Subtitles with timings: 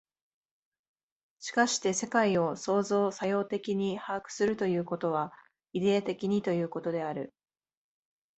[1.37, 5.31] しかして世界を創造作用的に把握するということは、
[5.73, 7.35] イデヤ的にということである。